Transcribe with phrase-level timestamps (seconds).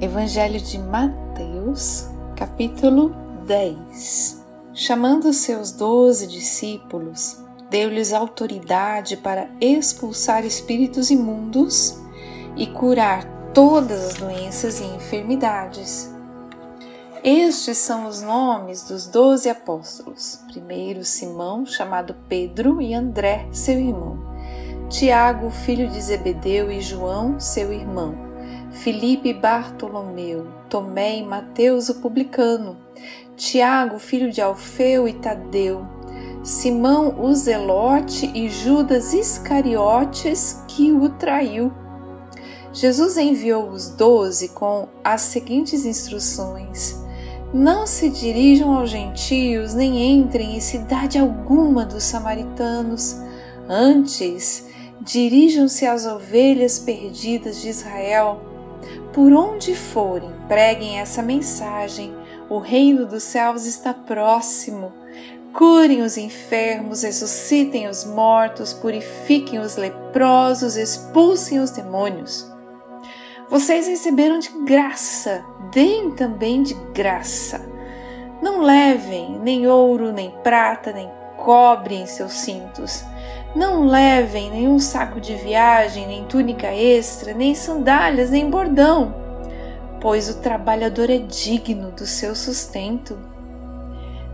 [0.00, 3.12] Evangelho de Mateus, capítulo
[3.48, 4.44] 10.
[4.72, 7.36] Chamando seus doze discípulos,
[7.68, 11.98] deu-lhes autoridade para expulsar espíritos imundos
[12.56, 16.08] e curar todas as doenças e enfermidades.
[17.24, 20.38] Estes são os nomes dos doze apóstolos.
[20.52, 24.16] Primeiro, Simão, chamado Pedro, e André, seu irmão.
[24.88, 28.27] Tiago, filho de Zebedeu, e João, seu irmão.
[28.70, 32.76] Filipe Bartolomeu, Tomé e Mateus, o publicano.
[33.36, 35.86] Tiago, filho de Alfeu e Tadeu.
[36.42, 41.72] Simão, o zelote, e Judas Iscariotes, que o traiu.
[42.72, 47.08] Jesus enviou os doze com as seguintes instruções
[47.52, 53.16] não se dirijam aos gentios, nem entrem em cidade alguma dos samaritanos.
[53.66, 54.66] Antes,
[55.00, 58.42] dirijam-se às ovelhas perdidas de Israel.
[59.12, 62.14] Por onde forem, preguem essa mensagem:
[62.48, 64.92] o reino dos céus está próximo.
[65.52, 72.46] Curem os enfermos, ressuscitem os mortos, purifiquem os leprosos, expulsem os demônios.
[73.48, 77.66] Vocês receberam de graça, deem também de graça.
[78.42, 83.02] Não levem nem ouro, nem prata, nem cobre em seus cintos.
[83.58, 89.12] Não levem nenhum saco de viagem, nem túnica extra, nem sandálias, nem bordão,
[90.00, 93.18] pois o trabalhador é digno do seu sustento.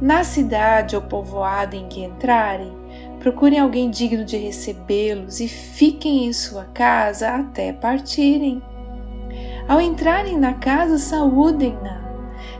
[0.00, 2.72] Na cidade ou povoado em que entrarem,
[3.20, 8.60] procurem alguém digno de recebê-los e fiquem em sua casa até partirem.
[9.68, 12.02] Ao entrarem na casa, saúdem-na.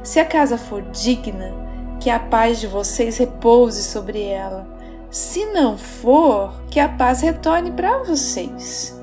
[0.01, 1.53] Se a casa for digna,
[1.99, 4.81] que a paz de vocês repouse sobre ela.
[5.13, 8.99] Se não for, que a paz retorne para vocês.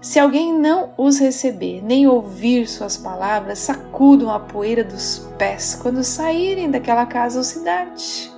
[0.00, 6.02] Se alguém não os receber, nem ouvir suas palavras, sacudam a poeira dos pés quando
[6.02, 8.32] saírem daquela casa ou cidade.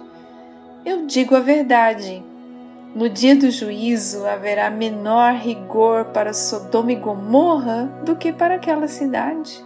[0.85, 2.23] Eu digo a verdade
[2.97, 8.89] no dia do juízo haverá menor rigor para Sodoma e Gomorra do que para aquela
[8.89, 9.63] cidade.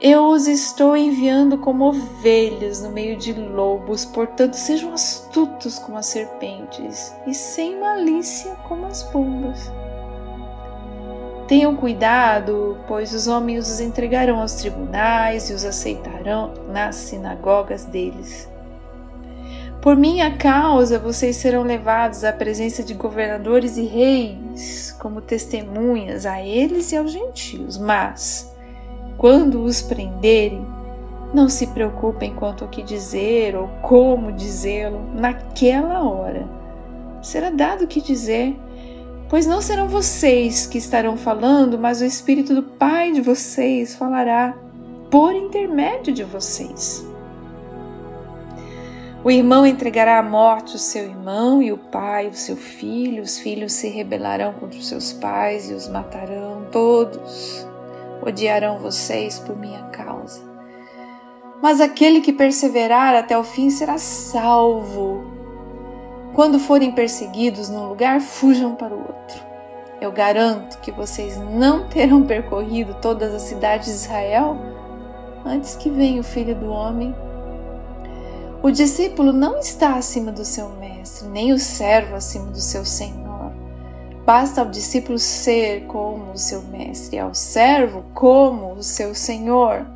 [0.00, 6.06] Eu os estou enviando como ovelhas no meio de lobos, portanto, sejam astutos como as
[6.06, 9.72] serpentes e sem malícia como as pombas.
[11.46, 18.48] Tenham cuidado, pois os homens os entregarão aos tribunais e os aceitarão nas sinagogas deles
[19.84, 26.40] por minha causa, vocês serão levados à presença de governadores e reis, como testemunhas a
[26.40, 27.76] eles e aos gentios.
[27.76, 28.50] Mas,
[29.16, 30.66] quando os prenderem,
[31.32, 36.46] não se preocupem quanto ao que dizer ou como dizê-lo naquela hora.
[37.20, 38.56] Será dado o que dizer,
[39.28, 44.54] pois não serão vocês que estarão falando, mas o Espírito do Pai de vocês falará
[45.10, 47.04] por intermédio de vocês.
[49.24, 53.22] O irmão entregará à morte o seu irmão e o pai o seu filho.
[53.22, 56.66] Os filhos se rebelarão contra os seus pais e os matarão.
[56.70, 57.66] Todos
[58.24, 60.40] odiarão vocês por minha causa.
[61.62, 65.24] Mas aquele que perseverar até o fim será salvo.
[66.34, 69.40] Quando forem perseguidos num lugar, fujam para o outro.
[70.00, 74.56] Eu garanto que vocês não terão percorrido todas as cidades de Israel
[75.44, 77.14] antes que venha o filho do homem
[78.64, 83.23] o discípulo não está acima do seu mestre, nem o servo acima do seu senhor.
[84.24, 89.86] Basta ao discípulo ser como o seu mestre, ao servo como o seu senhor.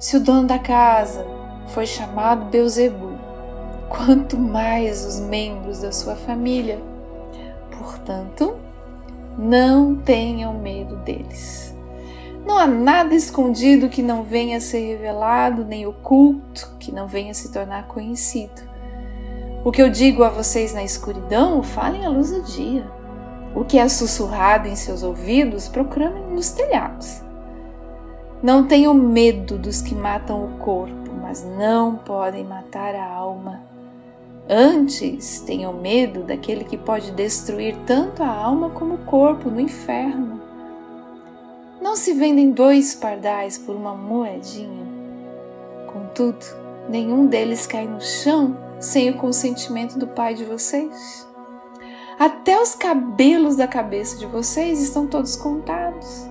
[0.00, 1.26] Se o dono da casa
[1.68, 3.18] foi chamado Beuzebu,
[3.88, 6.80] quanto mais os membros da sua família.
[7.78, 8.56] Portanto,
[9.38, 11.74] não tenham medo deles.
[12.46, 17.30] Não há nada escondido que não venha a ser revelado, nem oculto que não venha
[17.30, 18.62] a se tornar conhecido.
[19.64, 23.03] O que eu digo a vocês na escuridão, falem à luz do dia.
[23.54, 27.22] O que é sussurrado em seus ouvidos, proclamem nos telhados.
[28.42, 33.62] Não tenham medo dos que matam o corpo, mas não podem matar a alma.
[34.48, 40.42] Antes, tenham medo daquele que pode destruir tanto a alma como o corpo no inferno.
[41.80, 44.84] Não se vendem dois pardais por uma moedinha.
[45.90, 46.44] Contudo,
[46.88, 51.26] nenhum deles cai no chão sem o consentimento do Pai de vocês.
[52.18, 56.28] Até os cabelos da cabeça de vocês estão todos contados.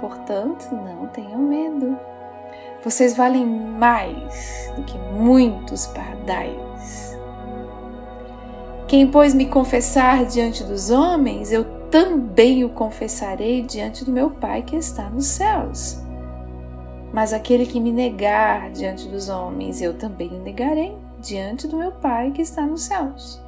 [0.00, 1.96] Portanto, não tenham medo.
[2.82, 7.16] Vocês valem mais do que muitos pardais.
[8.88, 14.62] Quem, pois, me confessar diante dos homens, eu também o confessarei diante do meu Pai
[14.62, 16.02] que está nos céus.
[17.12, 21.92] Mas aquele que me negar diante dos homens, eu também o negarei diante do meu
[21.92, 23.43] Pai que está nos céus.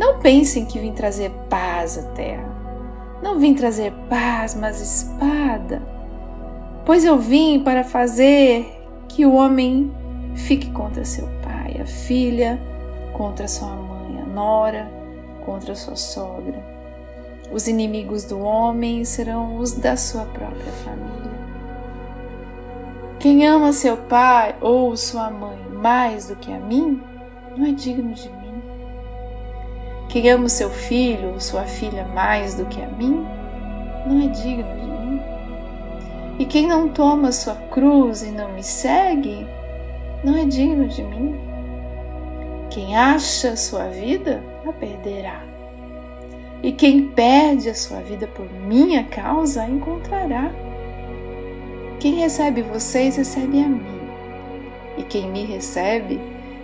[0.00, 2.48] Não pensem que vim trazer paz à terra.
[3.22, 5.82] Não vim trazer paz, mas espada.
[6.86, 8.64] Pois eu vim para fazer
[9.06, 9.92] que o homem
[10.34, 12.58] fique contra seu pai, a filha
[13.12, 14.90] contra sua mãe, a nora
[15.44, 16.64] contra sua sogra.
[17.52, 21.30] Os inimigos do homem serão os da sua própria família.
[23.18, 27.02] Quem ama seu pai ou sua mãe mais do que a mim,
[27.54, 28.39] não é digno de mim.
[30.10, 33.24] Quem ama seu filho ou sua filha mais do que a mim,
[34.04, 35.20] não é digno de mim.
[36.40, 39.46] E quem não toma sua cruz e não me segue,
[40.24, 41.38] não é digno de mim.
[42.70, 45.42] Quem acha sua vida, a perderá.
[46.60, 50.50] E quem perde a sua vida por minha causa, a encontrará.
[52.00, 54.00] Quem recebe vocês, recebe a mim.
[54.98, 56.20] E quem me recebe,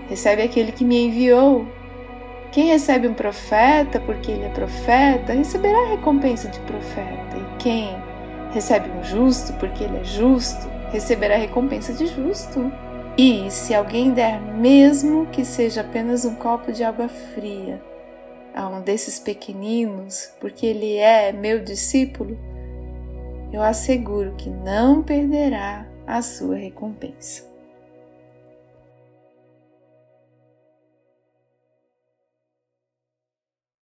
[0.09, 1.67] recebe aquele que me enviou.
[2.57, 7.37] Quem recebe um profeta porque ele é profeta, receberá a recompensa de profeta.
[7.37, 7.95] E quem
[8.51, 12.73] recebe um justo porque ele é justo, receberá a recompensa de justo.
[13.19, 17.79] E se alguém der, mesmo que seja apenas um copo de água fria,
[18.55, 22.39] a um desses pequeninos, porque ele é meu discípulo,
[23.53, 27.56] eu asseguro que não perderá a sua recompensa.